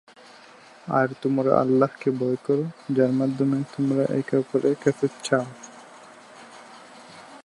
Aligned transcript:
আর 0.91 1.07
তোমরা 1.21 1.51
আল্লাহকে 1.59 2.09
ভয় 2.11 2.37
কর, 2.45 2.59
যার 2.93 3.11
মাধ্যমে 3.11 3.57
তোমরা 3.73 4.03
একে 4.19 4.35
অপরের 4.37 4.75
কাছে 4.83 5.07
চাও। 5.23 5.45